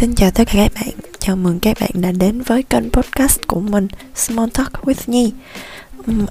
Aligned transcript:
Xin 0.00 0.14
chào 0.14 0.30
tất 0.30 0.44
cả 0.46 0.52
các 0.54 0.72
bạn, 0.74 0.94
chào 1.18 1.36
mừng 1.36 1.60
các 1.60 1.76
bạn 1.80 1.90
đã 1.94 2.12
đến 2.12 2.40
với 2.40 2.62
kênh 2.62 2.90
podcast 2.90 3.40
của 3.46 3.60
mình 3.60 3.88
Small 4.14 4.48
Talk 4.54 4.72
with 4.72 4.94
Nhi. 5.06 5.32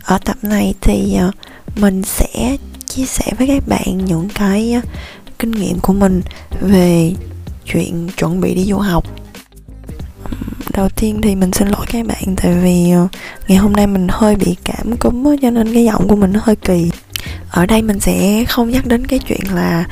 Ở 0.03 0.17
tập 0.25 0.37
này 0.41 0.73
thì 0.81 1.15
ờ, 1.15 1.31
mình 1.75 2.03
sẽ 2.03 2.57
chia 2.85 3.05
sẻ 3.05 3.31
với 3.37 3.47
các 3.47 3.67
bạn 3.67 4.05
những 4.05 4.29
cái 4.35 4.73
ờ, 4.73 4.81
kinh 5.39 5.51
nghiệm 5.51 5.79
của 5.79 5.93
mình 5.93 6.21
về 6.61 7.11
chuyện 7.65 8.09
chuẩn 8.17 8.41
bị 8.41 8.55
đi 8.55 8.65
du 8.65 8.77
học. 8.77 9.03
Đầu 10.73 10.89
tiên 10.89 11.21
thì 11.23 11.35
mình 11.35 11.51
xin 11.51 11.67
lỗi 11.67 11.85
các 11.89 12.05
bạn 12.05 12.35
tại 12.37 12.53
vì 12.53 12.91
ờ, 12.91 13.07
ngày 13.47 13.57
hôm 13.57 13.73
nay 13.73 13.87
mình 13.87 14.07
hơi 14.09 14.35
bị 14.35 14.55
cảm 14.63 14.97
cúm 14.97 15.25
cho 15.41 15.49
nên 15.49 15.73
cái 15.73 15.83
giọng 15.83 16.07
của 16.07 16.15
mình 16.15 16.33
nó 16.33 16.39
hơi 16.43 16.55
kỳ. 16.55 16.91
Ở 17.51 17.65
đây 17.65 17.81
mình 17.81 17.99
sẽ 17.99 18.45
không 18.45 18.69
nhắc 18.69 18.85
đến 18.85 19.07
cái 19.07 19.19
chuyện 19.19 19.41
là 19.53 19.85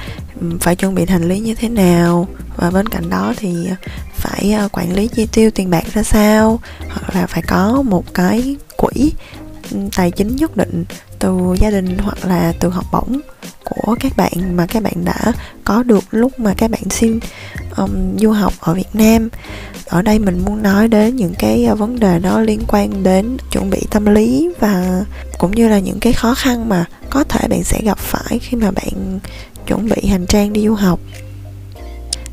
phải 0.62 0.76
chuẩn 0.76 0.96
bị 0.96 1.06
hành 1.06 1.30
lý 1.30 1.40
như 1.40 1.56
thế 1.56 1.70
nào? 1.70 2.28
Và 2.58 2.72
bên 2.72 2.90
cạnh 2.90 3.10
đó 3.10 3.34
thì 3.38 3.70
phải 4.14 4.54
ờ, 4.54 4.70
quản 4.72 4.94
lý 4.94 5.08
chi 5.08 5.28
tiêu 5.32 5.52
tiền 5.52 5.70
bạc 5.70 5.84
ra 5.94 6.04
sao? 6.04 6.60
Hoặc 6.90 7.16
là 7.16 7.28
phải 7.28 7.42
có 7.42 7.82
một 7.82 8.14
cái 8.14 8.56
quỹ 8.78 9.12
ừ, 9.72 9.78
tài 9.96 10.12
chính 10.12 10.36
nhất 10.36 10.58
định 10.58 10.86
từ 11.20 11.56
gia 11.60 11.70
đình 11.70 11.98
hoặc 11.98 12.26
là 12.26 12.54
từ 12.60 12.70
học 12.70 12.86
bổng 12.92 13.20
của 13.64 13.96
các 14.00 14.18
bạn 14.18 14.56
mà 14.56 14.66
các 14.66 14.84
bạn 14.84 15.06
đã 15.06 15.32
có 15.64 15.84
được 15.84 16.04
lúc 16.12 16.40
mà 16.40 16.54
các 16.58 16.72
bạn 16.72 16.90
xin 16.90 17.20
um, 17.78 18.18
du 18.18 18.32
học 18.32 18.54
ở 18.60 18.74
Việt 18.74 18.90
Nam. 18.94 19.30
Ở 19.86 20.02
đây 20.02 20.20
mình 20.20 20.46
muốn 20.46 20.64
nói 20.64 20.88
đến 20.88 21.16
những 21.16 21.34
cái 21.40 21.66
ờ, 21.66 21.76
vấn 21.76 22.00
đề 22.00 22.20
đó 22.20 22.40
liên 22.40 22.62
quan 22.68 23.04
đến 23.04 23.38
chuẩn 23.52 23.70
bị 23.70 23.82
tâm 23.90 24.06
lý 24.06 24.50
và 24.60 25.04
cũng 25.38 25.52
như 25.52 25.70
là 25.70 25.80
những 25.80 26.00
cái 26.00 26.14
khó 26.14 26.34
khăn 26.34 26.70
mà 26.70 26.86
có 27.10 27.24
thể 27.24 27.48
bạn 27.48 27.64
sẽ 27.64 27.82
gặp 27.84 27.98
phải 27.98 28.40
khi 28.40 28.58
mà 28.58 28.72
bạn 28.72 29.20
chuẩn 29.68 29.90
bị 29.90 30.08
hành 30.08 30.26
trang 30.26 30.54
đi 30.54 30.68
du 30.68 30.74
học. 30.74 31.00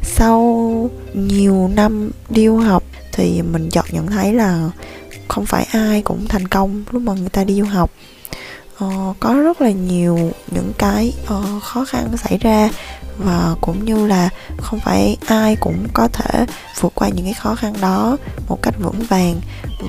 Sau 0.02 0.90
nhiều 1.14 1.70
năm 1.74 2.10
đi 2.28 2.46
du 2.46 2.56
học 2.56 2.82
thì 3.12 3.42
mình 3.42 3.70
chợt 3.70 3.84
nhận 3.90 4.06
thấy 4.06 4.32
là 4.32 4.70
không 5.28 5.46
phải 5.46 5.66
ai 5.70 6.02
cũng 6.02 6.26
thành 6.28 6.48
công 6.48 6.84
lúc 6.90 7.02
mà 7.02 7.12
người 7.14 7.28
ta 7.28 7.44
đi 7.44 7.60
du 7.60 7.64
học 7.64 7.90
uh, 8.84 9.16
có 9.20 9.34
rất 9.34 9.60
là 9.60 9.70
nhiều 9.70 10.18
những 10.50 10.72
cái 10.78 11.12
uh, 11.22 11.62
khó 11.62 11.84
khăn 11.84 12.16
xảy 12.16 12.38
ra 12.38 12.70
và 13.18 13.54
cũng 13.60 13.84
như 13.84 14.06
là 14.06 14.28
không 14.56 14.80
phải 14.80 15.16
ai 15.26 15.56
cũng 15.56 15.86
có 15.92 16.08
thể 16.08 16.46
vượt 16.80 16.92
qua 16.94 17.08
những 17.08 17.24
cái 17.24 17.34
khó 17.34 17.54
khăn 17.54 17.74
đó 17.80 18.16
một 18.48 18.62
cách 18.62 18.74
vững 18.78 19.02
vàng. 19.08 19.40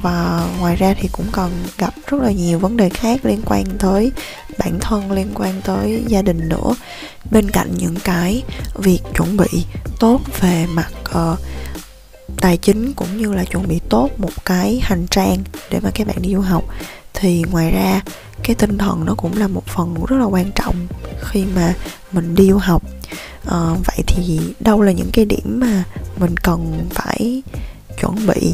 Và 0.02 0.48
ngoài 0.60 0.76
ra 0.76 0.94
thì 1.00 1.10
cũng 1.12 1.26
còn 1.32 1.52
gặp 1.78 1.94
rất 2.08 2.22
là 2.22 2.32
nhiều 2.32 2.60
vấn 2.60 2.78
đề 2.78 2.90
khác 2.90 3.26
liên 3.26 3.42
quan 3.46 3.66
tới 3.80 4.12
bản 4.58 4.80
thân 4.80 5.12
liên 5.12 5.32
quan 5.34 5.62
tới 5.62 6.04
gia 6.08 6.22
đình 6.22 6.50
nữa. 6.50 6.76
Bên 7.32 7.52
cạnh 7.52 7.72
những 7.78 7.96
cái 8.04 8.44
việc 8.76 9.00
chuẩn 9.18 9.38
bị 9.38 9.66
tốt 10.00 10.22
về 10.42 10.66
mặt 10.66 10.92
uh, 11.10 11.40
tài 12.42 12.58
chính 12.58 12.94
cũng 12.94 13.18
như 13.18 13.34
là 13.34 13.44
chuẩn 13.44 13.68
bị 13.68 13.80
tốt 13.90 14.10
một 14.18 14.46
cái 14.46 14.80
hành 14.84 15.08
trang 15.08 15.38
để 15.70 15.80
mà 15.80 15.90
các 15.94 16.08
bạn 16.08 16.22
đi 16.22 16.34
du 16.34 16.42
học 16.42 16.64
thì 17.14 17.44
ngoài 17.52 17.72
ra 17.72 18.02
cái 18.46 18.56
tinh 18.56 18.78
thần 18.78 19.06
nó 19.06 19.16
cũng 19.16 19.38
là 19.38 19.48
một 19.48 19.66
phần 19.66 19.96
rất 20.08 20.18
là 20.18 20.26
quan 20.26 20.52
trọng 20.56 20.76
khi 21.22 21.46
mà 21.56 21.74
mình 22.12 22.36
đi 22.36 22.50
du 22.50 22.58
học. 22.58 22.84
À, 23.46 23.58
vậy 23.86 24.04
thì 24.08 24.40
đâu 24.60 24.82
là 24.82 24.92
những 24.92 25.10
cái 25.14 25.26
điểm 25.26 25.60
mà 25.60 25.84
mình 26.20 26.38
cần 26.38 26.90
phải 26.90 27.44
chuẩn 28.02 28.28
bị 28.28 28.54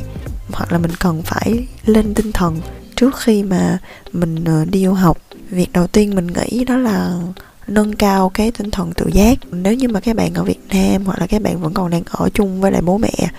hoặc 0.51 0.71
là 0.71 0.77
mình 0.77 0.91
cần 0.99 1.21
phải 1.21 1.67
lên 1.85 2.13
tinh 2.13 2.31
thần 2.31 2.61
trước 2.95 3.19
khi 3.19 3.43
mà 3.43 3.77
mình 4.11 4.43
ờ, 4.45 4.65
đi 4.65 4.85
du 4.85 4.93
học? 4.93 5.17
Việc 5.49 5.73
đầu 5.73 5.87
tiên 5.87 6.15
mình 6.15 6.27
nghĩ 6.27 6.65
đó 6.65 6.77
là 6.77 7.19
nâng 7.67 7.95
cao 7.95 8.29
cái 8.33 8.51
tinh 8.51 8.71
thần 8.71 8.93
tự 8.93 9.07
giác. 9.13 9.37
Nếu 9.51 9.73
như 9.73 9.87
mà 9.87 9.99
các 9.99 10.15
bạn 10.15 10.33
ở 10.33 10.43
Việt 10.43 10.59
Nam 10.69 11.05
hoặc 11.05 11.19
là 11.19 11.27
các 11.27 11.41
bạn 11.41 11.61
vẫn 11.61 11.73
còn 11.73 11.89
đang 11.89 12.03
ở 12.11 12.29
chung 12.33 12.61
với 12.61 12.71
lại 12.71 12.81
bố 12.81 12.97
mẹ 12.97 13.29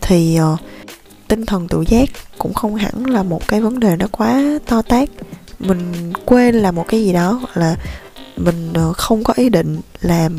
thì 0.00 0.38
uh, 0.52 0.60
tinh 1.28 1.46
thần 1.46 1.68
tự 1.68 1.84
giác 1.88 2.08
cũng 2.38 2.54
không 2.54 2.74
hẳn 2.74 3.06
là 3.06 3.22
một 3.22 3.48
cái 3.48 3.60
vấn 3.60 3.80
đề 3.80 3.96
nó 3.96 4.06
quá 4.12 4.42
to 4.66 4.82
tát 4.82 5.08
mình 5.62 6.12
quên 6.26 6.54
là 6.54 6.70
một 6.70 6.84
cái 6.88 7.04
gì 7.04 7.12
đó 7.12 7.32
hoặc 7.42 7.56
là 7.56 7.76
mình 8.36 8.72
ờ, 8.74 8.92
không 8.92 9.24
có 9.24 9.34
ý 9.36 9.48
định 9.48 9.80
làm 10.00 10.38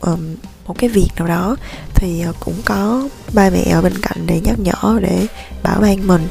um, 0.00 0.36
một 0.66 0.78
cái 0.78 0.90
việc 0.90 1.08
nào 1.16 1.28
đó 1.28 1.56
thì 1.94 2.20
ờ, 2.20 2.32
cũng 2.40 2.62
có 2.64 3.08
ba 3.32 3.50
mẹ 3.50 3.70
ở 3.72 3.82
bên 3.82 3.92
cạnh 4.02 4.26
để 4.26 4.40
nhắc 4.44 4.58
nhở 4.58 4.98
để 5.02 5.26
bảo 5.62 5.80
ban 5.80 6.06
mình. 6.06 6.28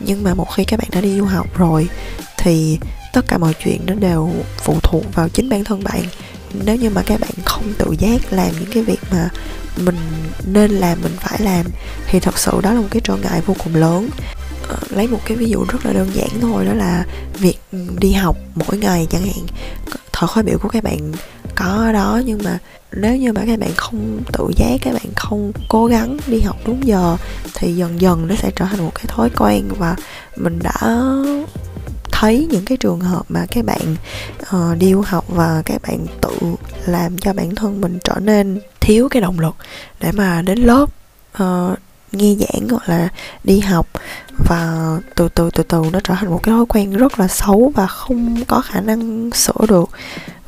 Nhưng 0.00 0.22
mà 0.22 0.34
một 0.34 0.46
khi 0.54 0.64
các 0.64 0.80
bạn 0.80 0.88
đã 0.92 1.00
đi 1.00 1.18
du 1.18 1.24
học 1.24 1.46
rồi 1.56 1.88
thì 2.38 2.78
tất 3.12 3.24
cả 3.28 3.38
mọi 3.38 3.54
chuyện 3.64 3.80
nó 3.86 3.94
đều 3.94 4.30
phụ 4.58 4.78
thuộc 4.82 5.14
vào 5.14 5.28
chính 5.28 5.48
bản 5.48 5.64
thân 5.64 5.84
bạn. 5.84 6.02
Nếu 6.64 6.76
như 6.76 6.90
mà 6.90 7.02
các 7.06 7.20
bạn 7.20 7.30
không 7.44 7.72
tự 7.78 7.94
giác 7.98 8.32
làm 8.32 8.50
những 8.60 8.70
cái 8.72 8.82
việc 8.82 9.00
mà 9.10 9.28
mình 9.76 9.96
nên 10.46 10.70
làm 10.70 10.98
mình 11.02 11.12
phải 11.20 11.40
làm 11.40 11.66
thì 12.06 12.20
thật 12.20 12.38
sự 12.38 12.60
đó 12.62 12.72
là 12.72 12.80
một 12.80 12.88
cái 12.90 13.00
trở 13.04 13.16
ngại 13.16 13.40
vô 13.46 13.54
cùng 13.64 13.74
lớn 13.74 14.08
lấy 14.96 15.08
một 15.08 15.20
cái 15.24 15.36
ví 15.36 15.48
dụ 15.48 15.64
rất 15.68 15.86
là 15.86 15.92
đơn 15.92 16.08
giản 16.12 16.28
thôi 16.40 16.64
đó 16.64 16.72
là 16.72 17.04
việc 17.38 17.58
đi 17.98 18.12
học 18.12 18.36
mỗi 18.54 18.78
ngày 18.78 19.06
chẳng 19.10 19.22
hạn. 19.22 19.46
Thở 20.12 20.26
khói 20.26 20.44
biểu 20.44 20.58
của 20.58 20.68
các 20.68 20.82
bạn 20.84 21.12
có 21.54 21.92
đó 21.92 22.20
nhưng 22.24 22.38
mà 22.44 22.58
nếu 22.92 23.16
như 23.16 23.32
mà 23.32 23.42
các 23.46 23.58
bạn 23.58 23.70
không 23.76 24.20
tự 24.32 24.50
giác 24.56 24.78
các 24.82 24.92
bạn 24.92 25.06
không 25.16 25.52
cố 25.68 25.86
gắng 25.86 26.18
đi 26.26 26.40
học 26.40 26.56
đúng 26.66 26.86
giờ 26.86 27.16
thì 27.54 27.76
dần 27.76 28.00
dần 28.00 28.28
nó 28.28 28.34
sẽ 28.34 28.50
trở 28.56 28.64
thành 28.64 28.80
một 28.80 28.92
cái 28.94 29.04
thói 29.08 29.30
quen. 29.36 29.68
Và 29.78 29.96
mình 30.36 30.58
đã 30.62 30.98
thấy 32.12 32.48
những 32.50 32.64
cái 32.64 32.76
trường 32.76 33.00
hợp 33.00 33.26
mà 33.28 33.46
các 33.50 33.64
bạn 33.64 33.96
uh, 34.42 34.78
đi 34.78 34.92
du 34.92 35.02
học 35.06 35.24
và 35.28 35.62
các 35.64 35.82
bạn 35.82 36.06
tự 36.20 36.30
làm 36.86 37.18
cho 37.18 37.32
bản 37.32 37.54
thân 37.54 37.80
mình 37.80 37.98
trở 38.04 38.14
nên 38.20 38.60
thiếu 38.80 39.08
cái 39.08 39.22
động 39.22 39.40
lực 39.40 39.54
để 40.00 40.12
mà 40.12 40.42
đến 40.42 40.58
lớp 40.58 40.86
uh, 41.42 41.78
nghe 42.12 42.34
giảng 42.34 42.68
hoặc 42.68 42.88
là 42.88 43.08
đi 43.44 43.60
học. 43.60 43.86
Và 44.48 44.90
từ 45.14 45.28
từ 45.28 45.50
từ 45.50 45.62
từ 45.62 45.82
nó 45.92 46.00
trở 46.04 46.14
thành 46.14 46.30
một 46.30 46.42
cái 46.42 46.52
thói 46.54 46.66
quen 46.68 46.92
rất 46.92 47.18
là 47.18 47.28
xấu 47.28 47.72
và 47.74 47.86
không 47.86 48.44
có 48.44 48.60
khả 48.60 48.80
năng 48.80 49.30
sửa 49.32 49.66
được. 49.68 49.90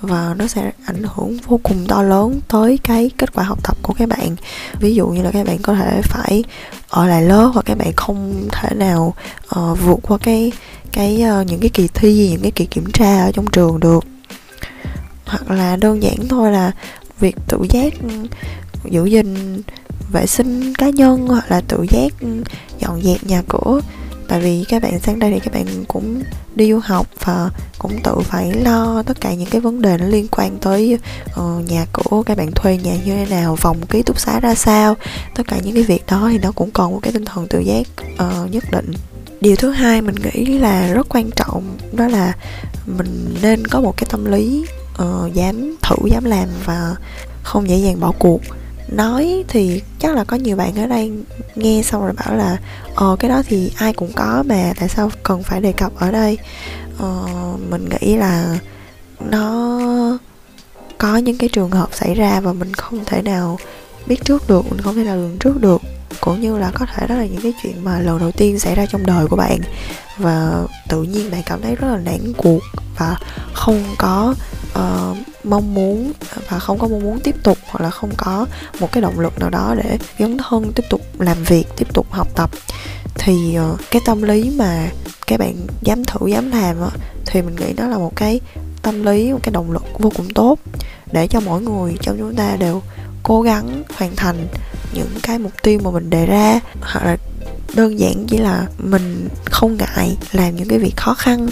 Và 0.00 0.34
nó 0.38 0.46
sẽ 0.46 0.72
ảnh 0.86 1.02
hưởng 1.14 1.38
vô 1.46 1.60
cùng 1.62 1.86
to 1.88 2.02
lớn 2.02 2.40
tới 2.48 2.78
cái 2.82 3.10
kết 3.18 3.32
quả 3.34 3.44
học 3.44 3.58
tập 3.62 3.76
của 3.82 3.94
các 3.98 4.08
bạn. 4.08 4.36
Ví 4.80 4.94
dụ 4.94 5.06
như 5.06 5.22
là 5.22 5.30
các 5.30 5.46
bạn 5.46 5.58
có 5.62 5.74
thể 5.74 6.00
phải 6.02 6.44
ở 6.88 7.06
lại 7.06 7.22
lớp 7.22 7.50
hoặc 7.54 7.62
các 7.66 7.78
bạn 7.78 7.92
không 7.96 8.48
thể 8.52 8.68
nào 8.74 9.14
uh, 9.58 9.78
vượt 9.80 9.98
qua 10.02 10.18
cái 10.18 10.52
cái 10.92 11.24
uh, 11.40 11.46
những 11.46 11.60
cái 11.60 11.70
kỳ 11.70 11.88
thi 11.88 12.28
những 12.30 12.42
cái 12.42 12.50
kỳ 12.50 12.66
kiểm 12.66 12.84
tra 12.92 13.24
ở 13.24 13.32
trong 13.32 13.46
trường 13.46 13.80
được. 13.80 14.04
Hoặc 15.26 15.50
là 15.50 15.76
đơn 15.76 16.02
giản 16.02 16.28
thôi 16.28 16.52
là 16.52 16.72
việc 17.20 17.36
tự 17.48 17.58
giác 17.70 17.92
giữ 18.84 19.04
gìn 19.04 19.62
vệ 20.12 20.26
sinh 20.26 20.74
cá 20.74 20.90
nhân 20.90 21.26
hoặc 21.26 21.50
là 21.50 21.60
tự 21.60 21.82
giác 21.90 22.12
ừ, 22.20 22.28
dọn 22.78 23.02
dẹp 23.02 23.24
nhà 23.24 23.42
cửa. 23.48 23.80
Tại 24.28 24.40
vì 24.40 24.64
các 24.68 24.82
bạn 24.82 25.00
sang 25.00 25.18
đây 25.18 25.30
thì 25.30 25.40
các 25.40 25.54
bạn 25.54 25.84
cũng 25.88 26.22
đi 26.54 26.70
du 26.70 26.78
học 26.78 27.06
và 27.24 27.50
cũng 27.78 28.02
tự 28.04 28.14
phải 28.22 28.52
lo 28.52 29.02
tất 29.02 29.20
cả 29.20 29.34
những 29.34 29.48
cái 29.50 29.60
vấn 29.60 29.82
đề 29.82 29.96
nó 29.98 30.06
liên 30.06 30.26
quan 30.30 30.58
tới 30.58 30.98
uh, 31.40 31.70
nhà 31.70 31.86
cửa 31.92 32.22
các 32.26 32.36
bạn 32.36 32.52
thuê 32.52 32.76
nhà 32.76 32.94
như 33.04 33.16
thế 33.16 33.26
nào 33.30 33.56
vòng 33.60 33.86
ký 33.86 34.02
túc 34.02 34.20
xá 34.20 34.40
ra 34.40 34.54
sao. 34.54 34.96
Tất 35.34 35.46
cả 35.46 35.58
những 35.64 35.74
cái 35.74 35.82
việc 35.82 36.06
đó 36.06 36.28
thì 36.32 36.38
nó 36.38 36.52
cũng 36.52 36.70
còn 36.70 36.92
một 36.92 36.98
cái 37.02 37.12
tinh 37.12 37.24
thần 37.24 37.46
tự 37.48 37.58
giác 37.58 37.86
uh, 38.12 38.50
nhất 38.50 38.64
định. 38.72 38.92
Điều 39.40 39.56
thứ 39.56 39.70
hai 39.70 40.02
mình 40.02 40.14
nghĩ 40.14 40.58
là 40.58 40.92
rất 40.92 41.06
quan 41.08 41.30
trọng 41.30 41.76
đó 41.92 42.08
là 42.08 42.32
mình 42.86 43.36
nên 43.42 43.66
có 43.66 43.80
một 43.80 43.96
cái 43.96 44.06
tâm 44.10 44.24
lý 44.24 44.66
uh, 45.02 45.34
dám 45.34 45.76
thử 45.82 45.96
dám 46.10 46.24
làm 46.24 46.48
và 46.64 46.96
không 47.42 47.68
dễ 47.68 47.76
dàng 47.76 48.00
bỏ 48.00 48.12
cuộc 48.18 48.40
nói 48.88 49.44
thì 49.48 49.82
chắc 49.98 50.16
là 50.16 50.24
có 50.24 50.36
nhiều 50.36 50.56
bạn 50.56 50.78
ở 50.78 50.86
đây 50.86 51.12
nghe 51.54 51.82
xong 51.82 52.02
rồi 52.02 52.12
bảo 52.12 52.36
là 52.36 52.56
ờ 52.94 53.16
cái 53.18 53.30
đó 53.30 53.42
thì 53.46 53.72
ai 53.76 53.92
cũng 53.92 54.12
có 54.12 54.44
mà 54.46 54.72
tại 54.80 54.88
sao 54.88 55.10
cần 55.22 55.42
phải 55.42 55.60
đề 55.60 55.72
cập 55.72 55.92
ở 55.96 56.10
đây? 56.10 56.38
Ờ, 56.98 57.26
mình 57.70 57.88
nghĩ 57.88 58.16
là 58.16 58.58
nó 59.20 59.78
có 60.98 61.16
những 61.16 61.38
cái 61.38 61.48
trường 61.48 61.70
hợp 61.70 61.88
xảy 61.92 62.14
ra 62.14 62.40
và 62.40 62.52
mình 62.52 62.74
không 62.74 63.04
thể 63.04 63.22
nào 63.22 63.58
biết 64.06 64.24
trước 64.24 64.48
được 64.48 64.70
mình 64.70 64.80
không 64.80 64.94
thể 64.94 65.04
nào 65.04 65.16
lường 65.16 65.38
trước 65.38 65.60
được 65.60 65.82
cũng 66.20 66.40
như 66.40 66.58
là 66.58 66.70
có 66.74 66.86
thể 66.86 67.06
đó 67.06 67.14
là 67.14 67.26
những 67.26 67.40
cái 67.40 67.52
chuyện 67.62 67.84
mà 67.84 68.00
lần 68.00 68.18
đầu 68.18 68.30
tiên 68.32 68.58
xảy 68.58 68.74
ra 68.74 68.86
trong 68.86 69.06
đời 69.06 69.26
của 69.26 69.36
bạn. 69.36 69.60
Và 70.18 70.64
tự 70.88 71.02
nhiên 71.02 71.30
bạn 71.30 71.42
cảm 71.46 71.62
thấy 71.62 71.74
rất 71.76 71.88
là 71.88 71.96
nản 71.96 72.32
cuộc 72.36 72.60
và 72.98 73.16
không 73.52 73.84
có 73.98 74.34
uh, 74.72 75.16
mong 75.44 75.74
muốn 75.74 76.12
và 76.48 76.58
không 76.58 76.78
có 76.78 76.88
mong 76.88 77.02
muốn 77.02 77.20
tiếp 77.20 77.34
tục 77.42 77.58
hoặc 77.66 77.84
là 77.84 77.90
không 77.90 78.10
có 78.16 78.46
một 78.80 78.92
cái 78.92 79.02
động 79.02 79.20
lực 79.20 79.38
nào 79.38 79.50
đó 79.50 79.74
để 79.84 79.98
dấn 80.18 80.38
thân 80.38 80.72
tiếp 80.72 80.84
tục 80.90 81.00
làm 81.18 81.44
việc 81.44 81.64
tiếp 81.76 81.94
tục 81.94 82.06
học 82.10 82.28
tập. 82.34 82.50
Thì 83.14 83.58
uh, 83.72 83.80
cái 83.90 84.02
tâm 84.06 84.22
lý 84.22 84.50
mà 84.58 84.90
các 85.26 85.40
bạn 85.40 85.54
dám 85.82 86.04
thử 86.04 86.26
dám 86.26 86.50
làm 86.50 86.76
uh, 86.82 86.92
thì 87.26 87.42
mình 87.42 87.56
nghĩ 87.56 87.72
đó 87.72 87.86
là 87.86 87.98
một 87.98 88.16
cái 88.16 88.40
tâm 88.82 89.04
lý 89.04 89.32
một 89.32 89.38
cái 89.42 89.52
động 89.52 89.72
lực 89.72 89.84
vô 89.98 90.12
cùng 90.16 90.34
tốt 90.34 90.58
để 91.12 91.26
cho 91.26 91.40
mỗi 91.40 91.62
người 91.62 91.96
trong 92.00 92.18
chúng 92.18 92.34
ta 92.34 92.56
đều 92.58 92.82
cố 93.22 93.42
gắng 93.42 93.82
hoàn 93.96 94.16
thành 94.16 94.46
những 94.94 95.10
cái 95.22 95.38
mục 95.38 95.52
tiêu 95.62 95.80
mà 95.84 95.90
mình 95.90 96.10
đề 96.10 96.26
ra 96.26 96.60
hoặc 96.80 97.04
là 97.04 97.16
đơn 97.74 97.98
giản 97.98 98.26
chỉ 98.26 98.38
là 98.38 98.66
mình 98.78 99.28
không 99.44 99.76
ngại 99.76 100.16
làm 100.32 100.56
những 100.56 100.68
cái 100.68 100.78
việc 100.78 100.96
khó 100.96 101.14
khăn. 101.14 101.48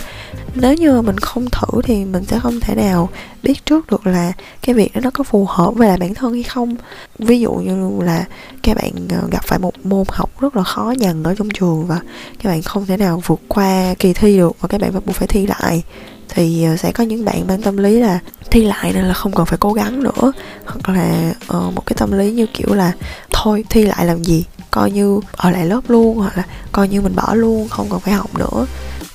Nếu 0.55 0.75
như 0.75 0.93
mà 0.93 1.03
mình 1.03 1.19
không 1.19 1.47
thử 1.51 1.83
thì 1.83 2.05
mình 2.05 2.25
sẽ 2.25 2.39
không 2.39 2.61
thể 2.61 2.75
nào 2.75 3.09
biết 3.43 3.67
trước 3.67 3.91
được 3.91 4.07
là 4.07 4.33
cái 4.63 4.75
việc 4.75 4.95
đó 4.95 5.01
nó 5.01 5.11
có 5.11 5.25
phù 5.25 5.47
hợp 5.49 5.75
với 5.75 5.89
lại 5.89 5.99
bản 5.99 6.15
thân 6.15 6.33
hay 6.33 6.43
không. 6.43 6.77
Ví 7.19 7.41
dụ 7.41 7.53
như 7.53 8.03
là 8.05 8.25
các 8.63 8.77
bạn 8.77 8.93
ờ, 9.11 9.29
gặp 9.31 9.45
phải 9.45 9.59
một 9.59 9.87
môn 9.87 10.05
học 10.09 10.41
rất 10.41 10.57
là 10.57 10.63
khó 10.63 10.95
nhằn 10.99 11.23
ở 11.23 11.35
trong 11.35 11.49
trường 11.51 11.87
và 11.87 12.01
các 12.43 12.51
bạn 12.51 12.63
không 12.63 12.87
thể 12.87 12.97
nào 12.97 13.23
vượt 13.27 13.41
qua 13.49 13.95
kỳ 13.99 14.13
thi 14.13 14.37
được 14.37 14.57
và 14.61 14.69
các 14.69 14.81
bạn 14.81 14.95
bắt 14.95 15.07
buộc 15.07 15.17
phải 15.17 15.29
thi 15.29 15.47
lại 15.47 15.83
thì 16.29 16.65
ờ, 16.65 16.77
sẽ 16.77 16.93
có 16.93 17.05
những 17.05 17.25
bạn 17.25 17.47
mang 17.47 17.63
tâm 17.63 17.77
lý 17.77 18.01
là 18.01 18.19
thi 18.51 18.63
lại 18.63 18.93
nên 18.93 19.05
là 19.05 19.15
không 19.15 19.33
cần 19.33 19.47
phải 19.47 19.59
cố 19.59 19.73
gắng 19.73 20.03
nữa. 20.03 20.33
Hoặc 20.65 20.89
là 20.89 21.33
uh, 21.57 21.75
một 21.75 21.87
cái 21.87 21.97
tâm 21.99 22.19
lý 22.19 22.33
như 22.33 22.47
kiểu 22.55 22.75
là 22.75 22.93
thôi 23.33 23.65
thi 23.71 23.83
lại 23.83 24.07
làm 24.07 24.25
gì? 24.25 24.45
Coi 24.77 24.91
như 24.91 25.21
ở 25.33 25.51
lại 25.51 25.67
lớp 25.67 25.81
luôn 25.89 26.19
hoặc 26.19 26.37
là 26.37 26.43
coi 26.73 26.89
như 26.89 27.01
mình 27.01 27.17
bỏ 27.17 27.35
luôn 27.35 27.69
không 27.69 27.89
còn 27.91 28.01
phải 28.01 28.15
học 28.15 28.35
nữa. 28.35 28.67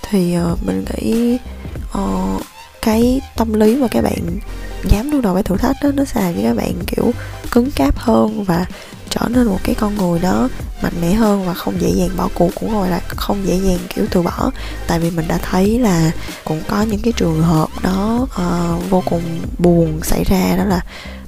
Thì 0.02 0.38
uh, 0.52 0.66
mình 0.66 0.86
nghĩ 0.94 1.38
uh, 1.98 2.42
cái 2.82 3.22
tâm 3.36 3.54
lý 3.54 3.76
mà 3.76 3.88
các 3.88 4.02
bạn 4.02 4.40
dám 4.90 5.12
đương 5.12 5.22
đầu 5.22 5.34
với 5.34 5.44
thử 5.44 5.58
thách 5.58 5.76
đó 5.84 5.90
nó 5.94 6.06
sẽ 6.06 6.22
làm 6.22 6.34
cho 6.36 6.42
các 6.44 6.56
bạn 6.56 6.74
kiểu 6.88 7.12
cứng 7.52 7.72
cáp 7.72 7.98
hơn 7.98 8.44
và 8.44 8.66
trở 9.10 9.22
nên 9.30 9.46
một 9.48 9.60
cái 9.64 9.76
con 9.76 9.98
người 9.98 10.20
đó 10.20 10.50
mạnh 10.84 10.94
mẽ 11.02 11.14
hơn 11.14 11.46
và 11.46 11.54
không 11.54 11.82
dễ 11.82 11.90
dàng 11.90 12.10
bỏ 12.18 12.30
cuộc 12.36 12.50
cũng 12.56 12.74
gọi 12.74 12.90
là 12.90 13.00
không 13.08 13.48
dễ 13.48 13.60
dàng 13.60 13.80
kiểu 13.96 14.06
từ 14.12 14.22
bỏ. 14.22 14.52
Tại 14.88 15.00
vì 15.00 15.12
mình 15.12 15.28
đã 15.28 15.38
thấy 15.52 15.80
là 15.80 16.12
cũng 16.46 16.62
có 16.70 16.82
những 16.82 17.00
cái 17.00 17.14
trường 17.14 17.44
hợp 17.44 17.70
đó 17.84 18.20
uh, 18.24 18.90
vô 18.90 19.04
cùng 19.10 19.22
buồn 19.58 20.00
xảy 20.04 20.24
ra 20.24 20.56
đó 20.58 20.64
là 20.64 20.82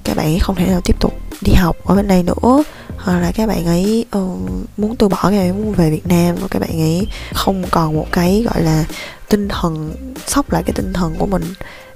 các 0.04 0.18
bạn 0.18 0.40
không 0.40 0.56
thể 0.56 0.68
nào 0.68 0.82
tiếp 0.82 0.96
tục 1.00 1.14
đi 1.42 1.54
học 1.54 1.76
ở 1.84 1.96
bên 1.96 2.08
đây 2.08 2.24
nữa 2.24 2.64
hoặc 3.04 3.20
là 3.20 3.32
các 3.32 3.48
bạn 3.48 3.66
ấy 3.66 4.06
uh, 4.18 4.40
muốn 4.78 4.96
từ 4.96 5.10
bỏ 5.10 5.18
các 5.22 5.30
bạn 5.30 5.40
ấy 5.40 5.54
muốn 5.54 5.72
về 5.74 5.90
Việt 5.90 6.08
Nam 6.08 6.36
và 6.42 6.48
các 6.48 6.60
bạn 6.60 6.82
ấy 6.82 7.08
không 7.34 7.64
còn 7.72 7.94
một 7.94 8.08
cái 8.12 8.46
gọi 8.54 8.64
là 8.64 8.86
tinh 9.30 9.48
thần 9.48 9.96
sốc 10.28 10.52
lại 10.52 10.64
cái 10.64 10.74
tinh 10.74 10.94
thần 10.94 11.16
của 11.20 11.26
mình 11.26 11.44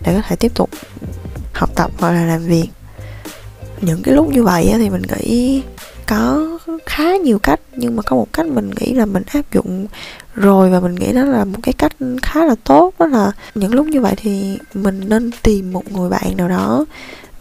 để 0.01 0.13
có 0.13 0.21
thể 0.27 0.36
tiếp 0.36 0.51
tục 0.56 0.69
học 1.54 1.69
tập 1.75 1.92
hoặc 1.98 2.12
là 2.12 2.25
làm 2.25 2.45
việc. 2.45 2.68
Những 3.81 4.04
cái 4.04 4.15
lúc 4.15 4.30
như 4.30 4.44
vậy 4.44 4.74
thì 4.77 4.89
mình 4.89 5.01
nghĩ 5.01 5.62
có 6.07 6.48
khá 6.86 7.15
nhiều 7.15 7.39
cách 7.39 7.59
nhưng 7.71 7.95
mà 7.95 8.01
có 8.01 8.15
một 8.15 8.27
cách 8.33 8.45
mình 8.45 8.71
nghĩ 8.80 8.94
là 8.94 9.06
mình 9.06 9.24
áp 9.33 9.54
dụng 9.54 9.88
rồi 10.36 10.69
và 10.69 10.80
mình 10.80 10.95
nghĩ 10.95 11.13
đó 11.13 11.24
là 11.24 11.45
một 11.45 11.59
cái 11.63 11.74
cách 11.74 11.94
khá 12.24 12.45
là 12.45 12.56
tốt 12.63 12.94
đó 13.00 13.06
là 13.06 13.31
những 13.56 13.74
lúc 13.74 13.86
như 13.86 14.01
vậy 14.01 14.13
thì 14.18 14.57
mình 14.74 15.01
nên 15.09 15.31
tìm 15.44 15.74
một 15.74 15.92
người 15.92 16.09
bạn 16.09 16.38
nào 16.38 16.50
đó 16.50 16.86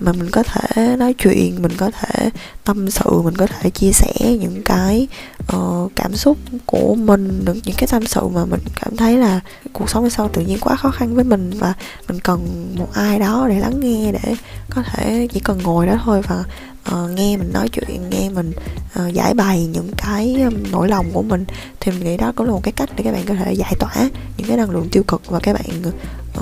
mà 0.01 0.13
mình 0.13 0.31
có 0.31 0.43
thể 0.43 0.97
nói 0.97 1.15
chuyện 1.19 1.63
mình 1.63 1.73
có 1.77 1.91
thể 1.91 2.31
tâm 2.65 2.91
sự 2.91 3.23
mình 3.25 3.37
có 3.37 3.47
thể 3.47 3.71
chia 3.71 3.93
sẻ 3.93 4.13
những 4.21 4.63
cái 4.65 5.09
uh, 5.57 5.93
cảm 5.97 6.17
xúc 6.17 6.39
của 6.67 6.95
mình 6.95 7.45
những 7.45 7.77
cái 7.79 7.89
tâm 7.91 8.07
sự 8.07 8.29
mà 8.29 8.45
mình 8.45 8.61
cảm 8.81 8.97
thấy 8.97 9.19
là 9.19 9.41
cuộc 9.73 9.91
sống 9.91 10.11
sau 10.11 10.29
tự 10.29 10.43
nhiên 10.43 10.59
quá 10.61 10.77
khó 10.77 10.91
khăn 10.91 11.15
với 11.15 11.25
mình 11.25 11.51
và 11.59 11.75
mình 12.09 12.21
cần 12.21 12.67
một 12.79 12.89
ai 12.95 13.19
đó 13.19 13.47
để 13.49 13.59
lắng 13.59 13.81
nghe 13.81 14.13
để 14.13 14.35
có 14.71 14.83
thể 14.83 15.29
chỉ 15.33 15.41
cần 15.41 15.59
ngồi 15.63 15.87
đó 15.87 15.99
thôi 16.05 16.23
và 16.29 16.45
uh, 16.93 17.11
nghe 17.11 17.37
mình 17.37 17.53
nói 17.53 17.69
chuyện 17.69 18.11
nghe 18.11 18.29
mình 18.29 18.53
uh, 19.01 19.15
giải 19.15 19.35
bày 19.35 19.67
những 19.67 19.91
cái 19.97 20.37
um, 20.45 20.55
nỗi 20.73 20.89
lòng 20.89 21.07
của 21.13 21.23
mình 21.23 21.45
thì 21.81 21.93
mình 21.93 22.05
nghĩ 22.05 22.17
đó 22.17 22.33
cũng 22.37 22.47
là 22.47 22.53
một 22.53 22.63
cái 22.63 22.73
cách 22.73 22.91
để 22.97 23.05
các 23.05 23.13
bạn 23.13 23.25
có 23.29 23.35
thể 23.35 23.53
giải 23.53 23.75
tỏa 23.79 23.95
những 24.37 24.49
cái 24.49 24.57
năng 24.57 24.71
lượng 24.71 24.89
tiêu 24.93 25.03
cực 25.03 25.23
và 25.27 25.41
các 25.41 25.53
bạn 25.53 25.93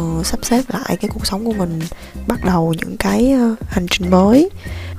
uh, 0.03 0.27
sắp 0.27 0.41
xếp 0.43 0.63
lại 0.69 0.97
cái 0.97 1.11
cuộc 1.15 1.27
sống 1.27 1.45
của 1.45 1.53
mình 1.53 1.81
bắt 2.27 2.45
đầu 2.45 2.75
những 2.79 2.97
cái 2.97 3.35
uh, 3.53 3.59
hành 3.69 3.87
trình 3.91 4.11
mới. 4.11 4.51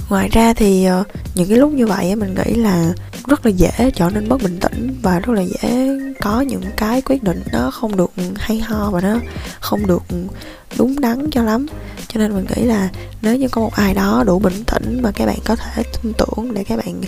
Ngoài 0.10 0.30
ra 0.30 0.54
thì 0.54 0.88
uh, 1.02 1.08
những 1.36 1.50
cái 1.50 1.58
lúc 1.58 1.72
như 1.72 1.88
vậy 1.88 2.16
mình 2.16 2.36
nghĩ 2.36 2.54
là 2.56 2.94
rất 3.28 3.46
là 3.46 3.52
dễ 3.52 3.92
trở 3.96 4.10
nên 4.10 4.30
bất 4.30 4.44
bình 4.44 4.60
tĩnh 4.60 4.96
và 5.02 5.20
rất 5.20 5.34
là 5.34 5.42
dễ 5.42 6.00
có 6.22 6.42
những 6.42 6.64
cái 6.78 7.02
quyết 7.02 7.24
định 7.24 7.44
nó 7.52 7.72
không 7.72 7.98
được 7.98 8.12
hay 8.36 8.60
ho 8.60 8.90
và 8.92 9.02
nó 9.02 9.20
không 9.60 9.88
được 9.88 10.04
đúng 10.78 11.00
đắn 11.00 11.30
cho 11.32 11.44
lắm 11.44 11.68
cho 12.16 12.22
nên 12.22 12.34
mình 12.34 12.46
nghĩ 12.56 12.64
là 12.66 12.90
nếu 13.22 13.36
như 13.36 13.48
có 13.48 13.62
một 13.62 13.74
ai 13.74 13.94
đó 13.94 14.24
đủ 14.28 14.40
bình 14.40 14.64
tĩnh 14.68 15.00
mà 15.02 15.12
các 15.12 15.26
bạn 15.26 15.38
có 15.46 15.56
thể 15.56 15.84
tin 15.84 16.14
tưởng 16.14 16.54
để 16.54 16.64
các 16.64 16.78
bạn 16.78 17.02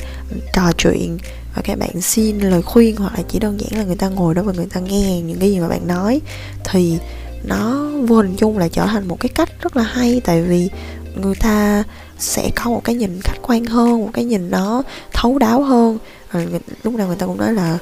trò 0.54 0.71
chuyện 0.77 1.18
và 1.56 1.62
các 1.62 1.80
bạn 1.80 2.01
xin 2.01 2.39
lời 2.39 2.62
khuyên 2.62 2.95
hoặc 2.95 3.13
là 3.18 3.24
chỉ 3.27 3.39
đơn 3.39 3.59
giản 3.59 3.80
là 3.80 3.83
người 3.83 3.95
ta 3.95 4.09
ngồi 4.09 4.33
đó 4.33 4.42
và 4.42 4.54
người 4.54 4.65
ta 4.65 4.80
nghe 4.80 5.21
những 5.21 5.39
cái 5.39 5.51
gì 5.51 5.59
mà 5.59 5.68
bạn 5.68 5.88
nói, 5.88 6.21
thì 6.63 6.98
nó 7.44 7.89
vô 8.07 8.15
hình 8.15 8.36
chung 8.38 8.57
là 8.57 8.68
trở 8.68 8.86
thành 8.86 9.07
một 9.07 9.19
cái 9.19 9.30
cách 9.30 9.50
rất 9.62 9.77
là 9.77 9.83
hay. 9.83 10.21
Tại 10.25 10.42
vì 10.42 10.69
người 11.15 11.36
ta 11.36 11.83
sẽ 12.19 12.50
có 12.56 12.69
một 12.69 12.81
cái 12.83 12.95
nhìn 12.95 13.19
khách 13.24 13.38
quan 13.42 13.65
hơn, 13.65 14.01
một 14.01 14.09
cái 14.13 14.25
nhìn 14.25 14.51
nó 14.51 14.83
thấu 15.13 15.39
đáo 15.39 15.63
hơn. 15.63 15.98
Rồi 16.31 16.48
lúc 16.83 16.94
nào 16.94 17.07
người 17.07 17.15
ta 17.15 17.25
cũng 17.25 17.38
nói 17.38 17.54
là 17.54 17.77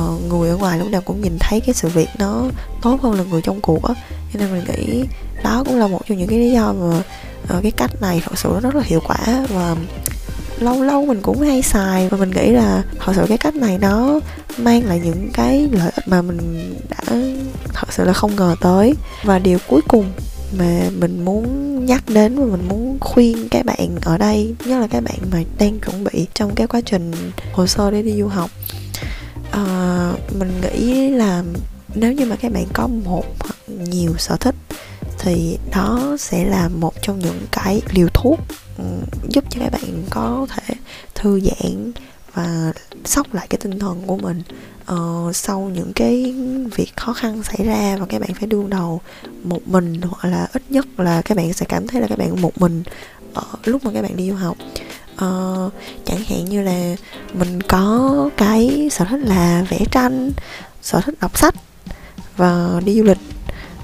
uh, 0.00 0.22
người 0.28 0.50
ở 0.50 0.56
ngoài 0.56 0.78
lúc 0.78 0.88
nào 0.88 1.00
cũng 1.00 1.20
nhìn 1.20 1.36
thấy 1.40 1.60
cái 1.60 1.74
sự 1.74 1.88
việc 1.88 2.08
nó 2.18 2.44
tốt 2.82 3.02
hơn 3.02 3.12
là 3.12 3.24
người 3.24 3.42
trong 3.42 3.60
cuộc 3.60 3.82
á. 3.82 3.94
Cho 4.32 4.40
nên 4.40 4.52
mình 4.52 4.64
nghĩ 4.68 5.04
đó 5.44 5.64
cũng 5.66 5.78
là 5.78 5.86
một 5.86 6.00
trong 6.08 6.18
những 6.18 6.28
cái 6.28 6.38
lý 6.38 6.50
do 6.52 6.72
mà 6.72 7.02
uh, 7.56 7.62
cái 7.62 7.70
cách 7.70 8.02
này 8.02 8.22
thật 8.24 8.38
sự 8.38 8.48
nó 8.62 8.70
rất 8.70 8.74
là 8.74 8.82
hiệu 8.86 9.00
quả 9.06 9.46
và 9.48 9.76
lâu 10.58 10.82
lâu 10.82 11.06
mình 11.06 11.22
cũng 11.22 11.40
hay 11.40 11.62
xài 11.62 12.08
và 12.08 12.16
mình 12.16 12.30
nghĩ 12.30 12.50
là 12.50 12.82
thật 12.98 13.12
sự 13.16 13.24
cái 13.28 13.38
cách 13.38 13.54
này 13.54 13.78
nó 13.78 14.20
mang 14.58 14.84
lại 14.84 15.00
những 15.04 15.30
cái 15.32 15.68
lợi 15.72 15.90
ích 15.96 16.08
mà 16.08 16.22
mình 16.22 16.74
đã 16.90 17.16
thật 17.72 17.92
sự 17.92 18.04
là 18.04 18.12
không 18.12 18.36
ngờ 18.36 18.56
tới. 18.60 18.94
Và 19.24 19.38
điều 19.38 19.58
cuối 19.68 19.80
cùng 19.88 20.12
mà 20.58 20.80
mình 20.98 21.24
muốn 21.24 21.46
nhắc 21.86 22.02
đến 22.08 22.36
và 22.36 22.56
mình 22.56 22.68
muốn 22.68 22.98
khuyên 23.00 23.48
các 23.48 23.66
bạn 23.66 23.96
ở 24.02 24.18
đây 24.18 24.54
nhất 24.64 24.80
là 24.80 24.86
các 24.86 25.00
bạn 25.04 25.16
mà 25.32 25.38
đang 25.58 25.80
chuẩn 25.80 26.04
bị 26.04 26.26
trong 26.34 26.54
cái 26.54 26.66
quá 26.66 26.80
trình 26.80 27.12
hồ 27.52 27.66
sơ 27.66 27.90
để 27.90 28.02
đi 28.02 28.20
du 28.20 28.26
học 28.26 28.50
uh, 29.60 30.34
mình 30.38 30.60
nghĩ 30.60 31.10
là 31.10 31.42
nếu 31.94 32.12
như 32.12 32.26
mà 32.26 32.36
các 32.36 32.52
bạn 32.52 32.64
có 32.72 32.86
một 32.86 33.24
hoặc 33.40 33.56
nhiều 33.68 34.14
sở 34.18 34.36
thích 34.36 34.54
thì 35.18 35.58
đó 35.74 36.16
sẽ 36.18 36.44
là 36.44 36.68
một 36.68 36.94
trong 37.02 37.18
những 37.18 37.40
cái 37.52 37.82
liều 37.92 38.08
thuốc 38.14 38.40
ừ, 38.78 38.84
giúp 39.28 39.44
cho 39.50 39.60
các 39.60 39.72
bạn 39.72 40.04
có 40.10 40.46
thể 40.50 40.74
thư 41.14 41.40
giãn 41.40 41.92
và 42.34 42.72
sóc 43.04 43.34
lại 43.34 43.46
cái 43.50 43.58
tinh 43.62 43.78
thần 43.78 44.02
của 44.06 44.16
mình. 44.16 44.42
Uh, 44.92 45.36
sau 45.36 45.60
những 45.60 45.92
cái 45.94 46.34
việc 46.76 46.96
khó 46.96 47.12
khăn 47.12 47.42
xảy 47.42 47.66
ra 47.66 47.96
và 48.00 48.06
các 48.06 48.20
bạn 48.20 48.34
phải 48.34 48.46
đương 48.46 48.70
đầu 48.70 49.00
một 49.44 49.68
mình 49.68 50.00
hoặc 50.02 50.30
là 50.30 50.48
ít 50.52 50.62
nhất 50.68 50.86
là 51.00 51.22
các 51.22 51.36
bạn 51.36 51.52
sẽ 51.52 51.66
cảm 51.68 51.86
thấy 51.86 52.00
là 52.00 52.06
các 52.06 52.18
bạn 52.18 52.42
một 52.42 52.58
mình 52.60 52.82
ở 53.34 53.42
lúc 53.64 53.84
mà 53.84 53.90
các 53.94 54.02
bạn 54.02 54.16
đi 54.16 54.30
du 54.30 54.36
học 54.36 54.56
uh, 55.24 55.72
chẳng 56.04 56.24
hạn 56.28 56.44
như 56.44 56.62
là 56.62 56.96
mình 57.32 57.60
có 57.62 58.30
cái 58.36 58.88
sở 58.90 59.04
thích 59.04 59.20
là 59.24 59.66
vẽ 59.70 59.78
tranh 59.90 60.32
sở 60.82 61.00
thích 61.00 61.14
đọc 61.20 61.38
sách 61.38 61.54
và 62.36 62.80
đi 62.84 62.98
du 62.98 63.02
lịch. 63.02 63.18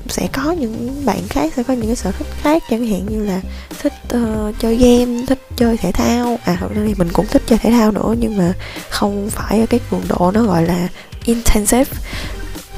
Sẽ 0.09 0.29
có 0.33 0.53
những 0.53 1.03
bạn 1.05 1.29
khác 1.29 1.53
sẽ 1.57 1.63
có 1.63 1.75
những 1.75 1.87
cái 1.87 1.97
sở 1.97 2.13
thích 2.13 2.27
khác 2.43 2.63
chẳng 2.71 2.87
hạn 2.87 3.07
như 3.09 3.25
là 3.25 3.41
thích 3.83 3.93
uh, 4.17 4.55
chơi 4.59 4.77
game 4.77 5.27
thích 5.27 5.39
chơi 5.57 5.77
thể 5.77 5.93
thao. 5.93 6.39
À 6.45 6.57
thật 6.61 6.69
ra 6.75 6.83
thì 6.87 6.95
mình 6.95 7.09
cũng 7.13 7.27
thích 7.27 7.43
chơi 7.47 7.59
thể 7.59 7.71
thao 7.71 7.91
nữa 7.91 8.15
nhưng 8.21 8.37
mà 8.37 8.53
không 8.91 9.31
phải 9.31 9.61
ở 9.61 9.67
cái 9.67 9.81
cường 9.91 10.03
độ 10.09 10.31
nó 10.35 10.43
gọi 10.43 10.67
là 10.67 10.89
intensive. 11.25 11.93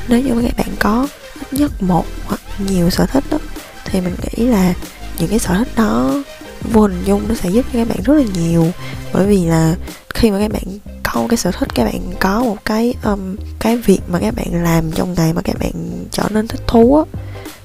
Nếu 0.08 0.20
như 0.20 0.42
các 0.42 0.56
bạn 0.56 0.76
có 0.78 1.08
ít 1.40 1.52
nhất 1.52 1.82
một 1.82 2.06
hoặc 2.26 2.40
nhiều 2.68 2.90
sở 2.90 3.06
thích 3.06 3.24
đó 3.30 3.38
thì 3.84 4.00
mình 4.00 4.14
nghĩ 4.22 4.46
là 4.46 4.74
những 5.18 5.28
cái 5.28 5.38
sở 5.38 5.54
thích 5.54 5.68
đó 5.76 6.22
vô 6.72 6.80
hình 6.82 7.04
dung 7.04 7.28
nó 7.28 7.34
sẽ 7.34 7.50
giúp 7.50 7.66
cho 7.72 7.78
các 7.78 7.88
bạn 7.88 7.98
rất 8.04 8.14
là 8.14 8.24
nhiều. 8.34 8.66
Bởi 9.12 9.26
vì 9.26 9.44
là 9.44 9.74
khi 10.14 10.30
mà 10.30 10.38
các 10.38 10.52
bạn 10.52 10.78
có 11.14 11.26
cái 11.28 11.36
sở 11.36 11.50
thích 11.50 11.68
các 11.74 11.84
bạn 11.84 12.00
có 12.20 12.44
một 12.44 12.56
cái 12.64 12.94
um, 13.04 13.36
cái 13.60 13.76
việc 13.76 14.00
mà 14.08 14.18
các 14.18 14.34
bạn 14.36 14.64
làm 14.64 14.92
trong 14.92 15.14
ngày 15.14 15.32
mà 15.32 15.42
các 15.42 15.56
bạn 15.58 15.72
trở 16.10 16.22
nên 16.30 16.48
thích 16.48 16.60
thú 16.66 16.96
á 16.96 17.02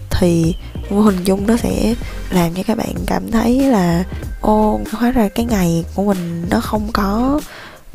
thì 0.09 0.55
vô 0.89 1.01
hình 1.01 1.23
dung 1.23 1.47
nó 1.47 1.57
sẽ 1.57 1.95
làm 2.29 2.53
cho 2.53 2.63
các 2.67 2.77
bạn 2.77 2.93
cảm 3.07 3.31
thấy 3.31 3.59
là 3.59 4.03
ô 4.41 4.79
hóa 4.91 5.11
ra 5.11 5.29
cái 5.35 5.45
ngày 5.45 5.85
của 5.95 6.03
mình 6.03 6.45
nó 6.49 6.59
không 6.59 6.89
có 6.93 7.39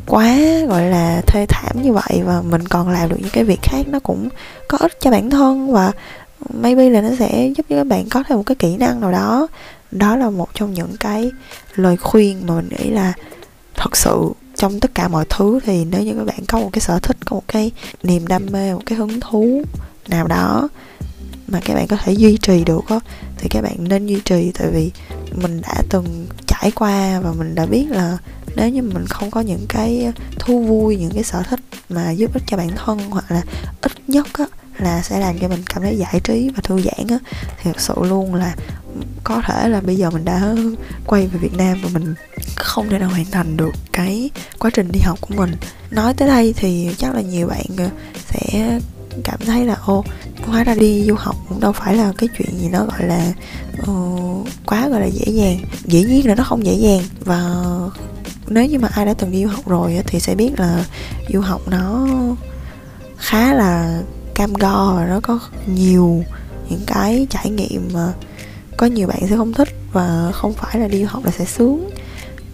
quá 0.07 0.37
gọi 0.67 0.81
là 0.81 1.21
thê 1.27 1.45
thảm 1.49 1.81
như 1.81 1.93
vậy 1.93 2.21
và 2.25 2.41
mình 2.41 2.67
còn 2.67 2.89
làm 2.89 3.09
được 3.09 3.17
những 3.19 3.31
cái 3.33 3.43
việc 3.43 3.59
khác 3.61 3.87
nó 3.87 3.99
cũng 3.99 4.29
có 4.67 4.77
ích 4.77 4.99
cho 4.99 5.11
bản 5.11 5.29
thân 5.29 5.71
và 5.71 5.91
maybe 6.53 6.89
là 6.89 7.01
nó 7.01 7.09
sẽ 7.19 7.51
giúp 7.57 7.65
cho 7.69 7.75
các 7.75 7.87
bạn 7.87 8.09
có 8.09 8.23
thêm 8.27 8.37
một 8.37 8.43
cái 8.45 8.55
kỹ 8.55 8.77
năng 8.77 9.01
nào 9.01 9.11
đó 9.11 9.47
đó 9.91 10.15
là 10.15 10.29
một 10.29 10.49
trong 10.53 10.73
những 10.73 10.97
cái 10.99 11.31
lời 11.75 11.97
khuyên 11.97 12.47
mà 12.47 12.55
mình 12.55 12.69
nghĩ 12.69 12.89
là 12.89 13.13
thật 13.75 13.97
sự 13.97 14.31
trong 14.55 14.79
tất 14.79 14.95
cả 14.95 15.07
mọi 15.07 15.25
thứ 15.29 15.59
thì 15.65 15.85
nếu 15.85 16.03
như 16.03 16.13
các 16.17 16.25
bạn 16.25 16.39
có 16.47 16.59
một 16.59 16.69
cái 16.73 16.81
sở 16.81 16.99
thích, 16.99 17.17
có 17.25 17.35
một 17.35 17.43
cái 17.47 17.71
niềm 18.03 18.27
đam 18.27 18.45
mê, 18.51 18.73
một 18.73 18.81
cái 18.85 18.97
hứng 18.97 19.19
thú 19.19 19.63
nào 20.07 20.27
đó 20.27 20.69
mà 21.47 21.59
các 21.65 21.73
bạn 21.73 21.87
có 21.87 21.97
thể 22.03 22.13
duy 22.13 22.37
trì 22.37 22.63
được 22.63 22.83
á, 22.87 22.99
thì 23.37 23.49
các 23.49 23.61
bạn 23.61 23.75
nên 23.79 24.05
duy 24.07 24.19
trì. 24.25 24.51
Tại 24.59 24.67
vì 24.71 24.91
mình 25.41 25.61
đã 25.61 25.75
từng 25.89 26.27
trải 26.47 26.71
qua 26.71 27.19
và 27.19 27.31
mình 27.31 27.55
đã 27.55 27.65
biết 27.65 27.85
là 27.89 28.17
nếu 28.55 28.69
như 28.69 28.81
mình 28.81 29.05
không 29.09 29.31
có 29.31 29.41
những 29.41 29.65
cái 29.69 30.11
thú 30.39 30.63
vui, 30.63 30.97
những 30.97 31.11
cái 31.13 31.23
sở 31.23 31.43
thích 31.43 31.59
mà 31.89 32.11
giúp 32.11 32.33
ích 32.33 32.43
cho 32.47 32.57
bản 32.57 32.69
thân 32.75 32.99
hoặc 33.09 33.31
là 33.31 33.41
ít 33.81 33.91
nhất 34.07 34.27
á 34.33 34.45
là 34.77 35.01
sẽ 35.01 35.19
làm 35.19 35.39
cho 35.39 35.47
mình 35.47 35.63
cảm 35.65 35.83
thấy 35.83 35.97
giải 35.97 36.19
trí 36.23 36.49
và 36.55 36.61
thư 36.63 36.81
giãn 36.81 37.07
á, 37.09 37.19
thì 37.41 37.63
thật 37.63 37.79
sự 37.79 37.93
luôn 38.01 38.35
là 38.35 38.55
có 39.25 39.41
thể 39.45 39.69
là 39.69 39.81
bây 39.81 39.95
giờ 39.95 40.09
mình 40.09 40.25
đã 40.25 40.55
quay 41.05 41.27
về 41.27 41.39
Việt 41.39 41.53
Nam 41.57 41.77
và 41.83 41.89
mình 41.93 42.13
không 42.55 42.89
thể 42.89 42.99
nào 42.99 43.09
hoàn 43.09 43.25
thành 43.25 43.57
được 43.57 43.71
cái 43.93 44.29
quá 44.59 44.69
trình 44.73 44.91
đi 44.91 44.99
học 44.99 45.21
của 45.21 45.35
mình. 45.35 45.51
Nói 45.91 46.13
tới 46.13 46.27
đây 46.27 46.53
thì 46.57 46.89
chắc 46.97 47.15
là 47.15 47.21
nhiều 47.21 47.47
bạn 47.47 47.65
ờ, 47.77 47.89
sẽ 48.31 48.79
cảm 49.23 49.39
thấy 49.45 49.65
là 49.65 49.75
ô 49.85 50.03
hóa 50.45 50.63
ra 50.63 50.75
đi 50.75 51.03
du 51.07 51.15
học 51.15 51.35
cũng 51.49 51.59
đâu 51.59 51.71
phải 51.71 51.95
là 51.95 52.13
cái 52.17 52.29
chuyện 52.37 52.59
gì 52.59 52.69
nó 52.69 52.85
gọi 52.85 53.07
là 53.07 53.33
uh, 53.91 54.47
quá 54.65 54.89
gọi 54.89 55.01
là 55.01 55.07
dễ 55.07 55.31
dàng. 55.31 55.57
Dĩ 55.85 56.03
nhiên 56.03 56.27
là 56.27 56.35
nó 56.35 56.43
không 56.43 56.65
dễ 56.65 56.73
dàng 56.73 57.03
và 57.19 57.53
nếu 58.47 58.65
như 58.65 58.79
mà 58.79 58.89
ai 58.93 59.05
đã 59.05 59.13
từng 59.13 59.31
đi 59.31 59.43
du 59.43 59.49
học 59.49 59.67
rồi 59.67 60.01
thì 60.07 60.19
sẽ 60.19 60.35
biết 60.35 60.51
là 60.57 60.85
du 61.33 61.41
học 61.41 61.61
nó 61.67 62.07
khá 63.17 63.53
là 63.53 64.01
cam 64.35 64.53
go 64.53 64.93
và 64.95 65.05
nó 65.05 65.19
có 65.23 65.39
nhiều 65.67 66.23
những 66.69 66.81
cái 66.87 67.27
trải 67.29 67.49
nghiệm 67.49 67.89
mà 67.93 68.13
có 68.77 68.87
nhiều 68.87 69.07
bạn 69.07 69.27
sẽ 69.29 69.37
không 69.37 69.53
thích 69.53 69.69
và 69.91 70.31
không 70.33 70.53
phải 70.53 70.79
là 70.79 70.87
đi 70.87 71.03
học 71.03 71.25
là 71.25 71.31
sẽ 71.31 71.45
sướng 71.45 71.89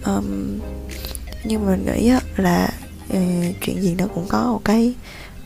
um, 0.06 0.58
nhưng 1.44 1.66
mà 1.66 1.70
mình 1.70 1.86
nghĩ 1.86 2.12
là 2.36 2.68
uh, 3.10 3.54
chuyện 3.60 3.82
gì 3.82 3.94
nó 3.98 4.04
cũng 4.14 4.26
có 4.28 4.44
một 4.52 4.60
cái 4.64 4.94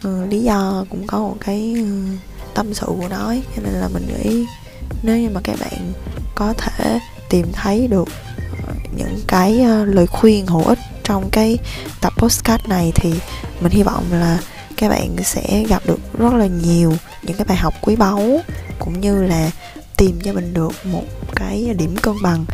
uh, 0.09 0.31
lý 0.31 0.43
do 0.43 0.85
cũng 0.91 1.07
có 1.07 1.19
một 1.19 1.37
cái 1.41 1.77
uh, 1.83 2.19
tâm 2.55 2.75
sự 2.75 2.87
của 2.87 3.09
nó 3.11 3.27
ấy. 3.27 3.43
cho 3.57 3.63
nên 3.63 3.73
là 3.73 3.89
mình 3.89 4.07
nghĩ 4.07 4.47
nếu 5.03 5.19
như 5.19 5.31
mà 5.31 5.41
các 5.45 5.57
bạn 5.61 5.93
có 6.35 6.55
thể 6.59 6.99
tìm 7.31 7.47
thấy 7.53 7.89
được 7.89 8.09
những 8.97 9.21
cái 9.27 9.61
uh, 9.61 9.95
lời 9.95 10.07
khuyên 10.07 10.47
hữu 10.47 10.63
ích 10.63 10.79
trong 11.05 11.31
cái 11.31 11.59
tập 12.01 12.13
postcard 12.17 12.67
này 12.67 12.93
thì 12.95 13.13
mình 13.61 13.73
hy 13.73 13.83
vọng 13.83 14.05
là 14.11 14.39
các 14.77 14.89
bạn 14.89 15.17
sẽ 15.25 15.65
gặp 15.69 15.83
được 15.87 15.99
rất 16.19 16.35
là 16.35 16.47
nhiều 16.47 16.93
những 17.23 17.37
cái 17.37 17.45
bài 17.49 17.57
học 17.57 17.75
quý 17.81 17.97
báu 17.97 18.41
cũng 18.79 19.01
như 19.01 19.23
là 19.23 19.51
tìm 19.97 20.21
cho 20.25 20.33
mình 20.33 20.55
được 20.55 20.73
một 20.85 21.05
cái 21.35 21.75
điểm 21.79 21.97
cân 21.97 22.15
bằng 22.23 22.45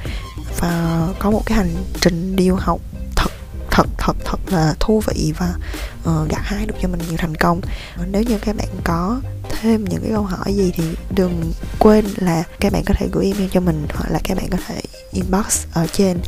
và 0.58 1.08
có 1.18 1.30
một 1.30 1.42
cái 1.46 1.58
hành 1.58 1.74
trình 2.00 2.36
đi 2.36 2.48
du 2.48 2.54
học 2.54 2.80
thật 3.16 3.30
thật 3.70 3.86
thật 3.98 4.16
thật 4.24 4.38
là 4.46 4.74
thú 4.80 5.02
vị 5.06 5.32
và 5.38 5.54
uh, 6.00 6.28
gặt 6.28 6.40
hái 6.42 6.66
được 6.66 6.74
cho 6.82 6.88
mình 6.88 7.00
nhiều 7.08 7.16
thành 7.18 7.34
công. 7.34 7.60
Nếu 8.06 8.22
như 8.22 8.38
các 8.38 8.56
bạn 8.56 8.68
có 8.84 9.20
thêm 9.50 9.84
những 9.84 10.00
cái 10.02 10.10
câu 10.10 10.22
hỏi 10.22 10.54
gì 10.54 10.72
thì 10.74 10.84
đừng 11.10 11.52
quên 11.78 12.04
là 12.16 12.44
các 12.60 12.72
bạn 12.72 12.82
có 12.86 12.94
thể 12.98 13.08
gửi 13.12 13.24
email 13.24 13.48
cho 13.52 13.60
mình 13.60 13.86
hoặc 13.94 14.10
là 14.10 14.20
các 14.24 14.36
bạn 14.36 14.48
có 14.50 14.58
thể 14.66 14.80
inbox 15.12 15.64
ở 15.72 15.86
trên 15.92 16.18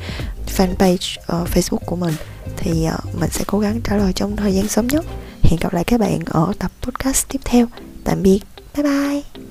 fanpage 0.56 1.42
uh, 1.42 1.48
facebook 1.48 1.84
của 1.86 1.96
mình. 1.96 2.14
Thì 2.56 2.86
uh, 2.88 3.20
mình 3.20 3.30
sẽ 3.30 3.44
cố 3.46 3.58
gắng 3.58 3.80
trả 3.84 3.96
lời 3.96 4.12
trong 4.12 4.36
thời 4.36 4.54
gian 4.54 4.68
sớm 4.68 4.86
nhất. 4.86 5.04
Hẹn 5.42 5.60
gặp 5.60 5.72
lại 5.74 5.84
các 5.84 6.00
bạn 6.00 6.18
ở 6.26 6.52
tập 6.58 6.70
podcast 6.82 7.28
tiếp 7.28 7.40
theo. 7.44 7.66
Tạm 8.04 8.22
biệt. 8.22 8.40
Bye 8.76 8.84
bye. 8.84 9.44